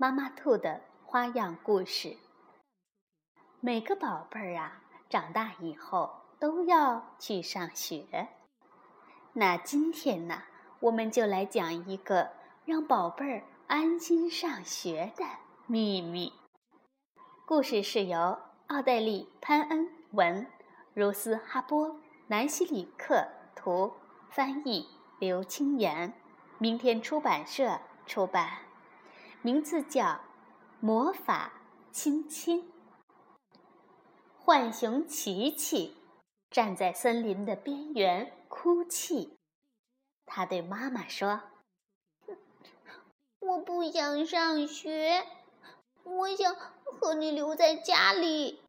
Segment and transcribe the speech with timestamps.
[0.00, 2.16] 妈妈兔的花样故事。
[3.60, 8.28] 每个宝贝儿啊，长大以后都要去上学。
[9.34, 10.44] 那今天呢，
[10.80, 12.30] 我们就来讲一个
[12.64, 15.22] 让宝贝儿安心上学的
[15.66, 16.32] 秘密。
[17.44, 18.38] 故事是由
[18.68, 20.46] 奥黛丽·潘恩文、
[20.94, 23.92] 茹斯·哈波、南希·里克图
[24.30, 24.88] 翻译，
[25.18, 26.14] 刘清言。
[26.56, 28.60] 明天出版社出版，
[29.42, 30.02] 名字叫
[30.80, 31.50] 《魔法
[31.90, 32.62] 亲亲》。
[34.44, 35.96] 浣熊琪琪
[36.50, 39.38] 站在森林的边缘哭泣，
[40.26, 41.40] 他对妈妈说
[43.40, 45.24] ：“我不想上学，
[46.04, 48.60] 我想和你留在家里，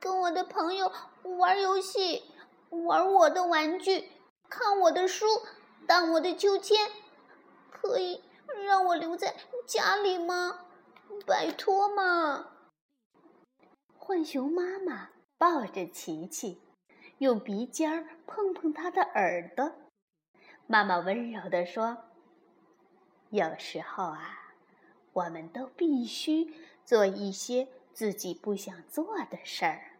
[0.00, 0.90] 跟我的朋友
[1.22, 2.22] 玩游戏，
[2.70, 4.08] 玩我的玩具，
[4.48, 5.26] 看我的书，
[5.86, 6.90] 荡我的秋千。”
[7.70, 8.22] 可以
[8.78, 9.34] 让我留在
[9.66, 10.66] 家里吗？
[11.26, 12.46] 拜托嘛！
[13.98, 16.62] 浣熊妈妈抱着琪琪，
[17.18, 19.72] 用鼻尖碰碰他的耳朵。
[20.68, 22.04] 妈妈温柔地说
[23.30, 24.54] ：“有时候啊，
[25.12, 26.54] 我们都必须
[26.84, 29.98] 做一些自己不想做的事儿，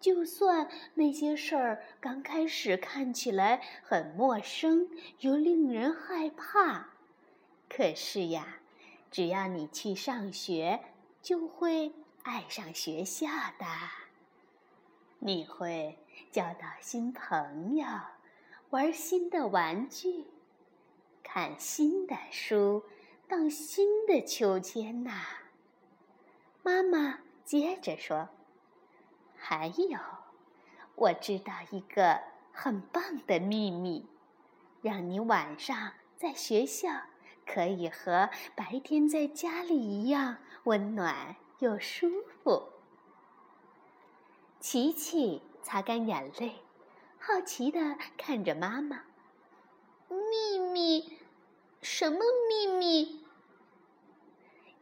[0.00, 4.90] 就算那些事儿刚开始看起来很陌生
[5.20, 6.88] 又令人害怕。”
[7.68, 8.58] 可是呀，
[9.10, 10.82] 只要你去上学，
[11.20, 13.26] 就会爱上学校
[13.58, 13.66] 的。
[15.18, 15.98] 你会
[16.30, 17.86] 交到新朋友，
[18.70, 20.26] 玩新的玩具，
[21.22, 22.84] 看新的书，
[23.26, 25.24] 荡新的秋千呐。
[26.62, 28.28] 妈妈接着说
[29.36, 29.98] ：“还有，
[30.94, 32.20] 我知道一个
[32.52, 34.06] 很棒的秘密，
[34.82, 36.90] 让你晚上在学校。”
[37.46, 42.10] 可以和白天在家里一样温暖又舒
[42.42, 42.72] 服。
[44.60, 46.56] 琪琪擦干眼泪，
[47.18, 49.04] 好奇的看着妈妈。
[50.08, 51.18] 秘密？
[51.80, 52.18] 什么
[52.48, 53.24] 秘密？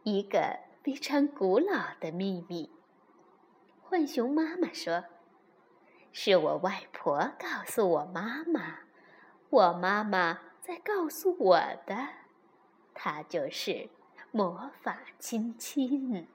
[0.02, 2.70] 一个非常古老的秘密。
[3.88, 5.04] 浣熊妈妈说
[6.12, 8.78] ：“是我外婆告诉我妈妈，
[9.50, 12.08] 我妈妈在告诉我的。”
[12.94, 13.88] 它就是
[14.30, 16.26] 魔法亲亲。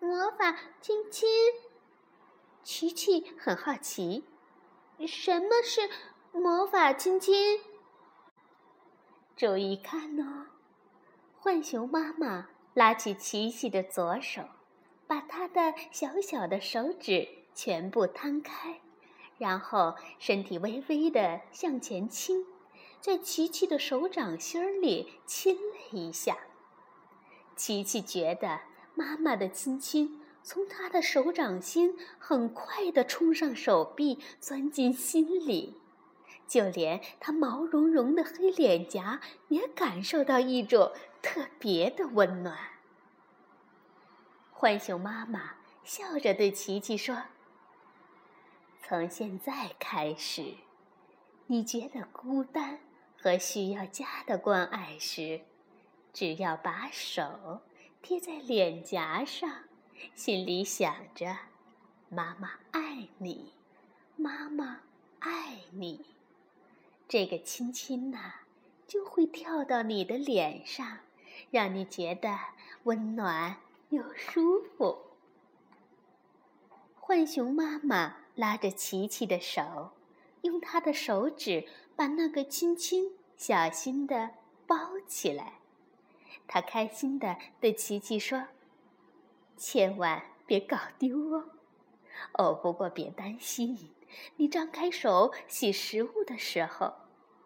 [0.00, 1.28] 魔法亲亲，
[2.62, 4.24] 琪琪很好奇，
[5.06, 5.88] 什么是
[6.32, 7.60] 魔法亲亲？
[9.36, 10.46] 注意看哦，
[11.42, 14.42] 浣熊妈妈拉起琪琪的左手，
[15.06, 18.80] 把他的小小的手指全部摊开，
[19.38, 22.44] 然后身体微微的向前倾。
[23.00, 26.38] 在琪琪的手掌心里亲了一下，
[27.54, 28.60] 琪琪觉得
[28.94, 35.80] 妈妈的亲亲从她的手掌心很快地冲上手臂，钻进心里，
[36.48, 40.92] 就连她毛茸茸的黑脸颊也感受到一种
[41.22, 42.58] 特别的温暖。
[44.52, 47.24] 浣熊妈妈笑着对琪琪说
[48.82, 50.54] ：“从现在开始，
[51.46, 52.80] 你觉得孤单？”
[53.18, 55.40] 和需要家的关爱时，
[56.12, 57.62] 只要把手
[58.00, 59.64] 贴在脸颊上，
[60.14, 61.36] 心里想着
[62.08, 63.52] “妈妈爱你，
[64.14, 64.82] 妈妈
[65.18, 66.04] 爱你”，
[67.08, 68.34] 这个亲亲呐，
[68.86, 70.98] 就会跳到你的脸上，
[71.50, 72.38] 让你觉得
[72.84, 73.56] 温暖
[73.88, 74.98] 又舒服。
[77.00, 79.90] 浣熊妈妈拉着琪琪的手，
[80.46, 83.12] 用他的手指把那个亲亲。
[83.36, 84.30] 小心地
[84.66, 85.58] 包起来，
[86.48, 88.46] 他开心地对琪琪说
[89.58, 91.44] ：“千万别搞丢哦！
[92.32, 93.90] 哦，不过别担心，
[94.36, 96.94] 你张开手洗食物的时候，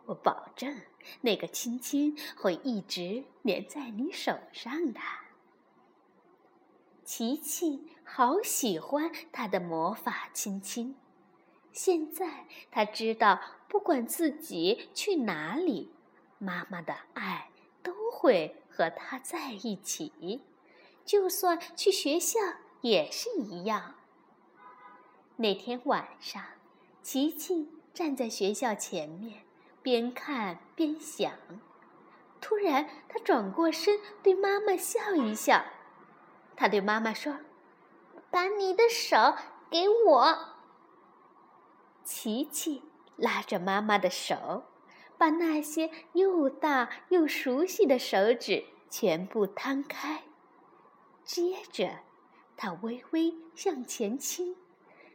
[0.06, 0.80] 我保证
[1.22, 5.00] 那个亲亲会一直粘在你手上的。”
[7.04, 10.94] 琪琪好喜欢他的魔法亲亲。
[11.72, 15.92] 现在他知道，不管自己去哪里，
[16.38, 17.50] 妈妈的爱
[17.82, 20.42] 都会和他在一起，
[21.04, 22.38] 就算去学校
[22.80, 23.94] 也是一样。
[25.36, 26.42] 那天晚上，
[27.02, 29.42] 琪琪站在学校前面，
[29.82, 31.32] 边看边想。
[32.40, 35.64] 突然，他转过身对妈妈笑一笑。
[36.56, 37.38] 他对妈妈说
[38.30, 39.34] ：“把你的手
[39.70, 40.48] 给我。”
[42.10, 42.82] 琪琪
[43.16, 44.64] 拉着妈妈的手，
[45.16, 50.24] 把那些又大又熟悉的手指全部摊开。
[51.22, 52.00] 接着，
[52.56, 54.56] 他微微向前倾。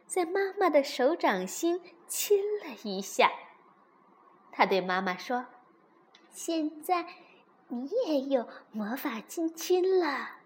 [0.06, 3.30] 在妈妈的手掌心亲了一下，
[4.50, 5.44] 他对妈妈说
[6.32, 7.06] ：“现在
[7.68, 10.38] 你也有魔法亲亲了。”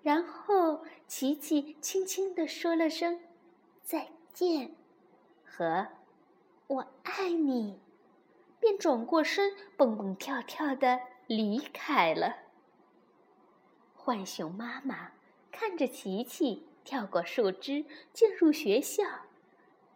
[0.00, 3.20] 然后琪琪轻轻地说了声
[3.82, 4.76] “再见”
[5.58, 5.88] 和
[6.68, 7.80] “我爱你”，
[8.60, 12.36] 便转过身蹦蹦跳跳的离开了。
[13.96, 15.10] 浣熊妈妈
[15.50, 16.64] 看着琪琪。
[16.84, 17.84] 跳过树枝
[18.14, 19.04] 进入学校，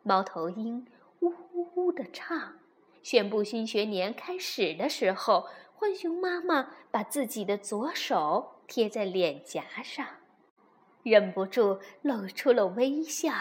[0.03, 0.87] 猫头鹰
[1.21, 2.59] 呜呜呜地唱，
[3.03, 5.49] 宣布新学年开始的时候，
[5.79, 10.07] 浣熊妈妈把自己的左手贴在脸颊上，
[11.03, 13.33] 忍不住露出了微笑。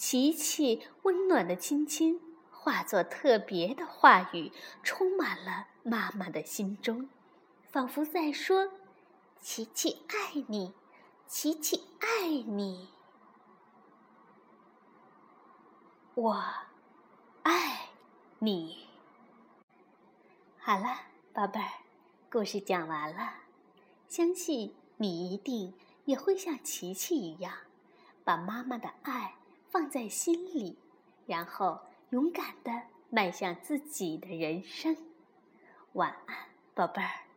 [0.00, 2.18] 琪琪温暖的亲亲
[2.50, 4.50] 化作特别的话语，
[4.82, 7.10] 充满了妈妈的心中，
[7.70, 8.72] 仿佛在说
[9.42, 10.72] ：“琪琪爱你。”
[11.28, 12.88] 琪琪爱你，
[16.14, 16.42] 我
[17.42, 17.90] 爱
[18.38, 18.88] 你。
[20.56, 21.02] 好了，
[21.34, 21.68] 宝贝儿，
[22.32, 23.34] 故事讲完了。
[24.08, 25.74] 相信你一定
[26.06, 27.52] 也会像琪琪一样，
[28.24, 29.34] 把妈妈的爱
[29.70, 30.76] 放在心里，
[31.26, 31.78] 然后
[32.10, 32.72] 勇敢的
[33.08, 34.96] 迈向自己的人生。
[35.92, 36.36] 晚安，
[36.74, 37.29] 宝贝儿。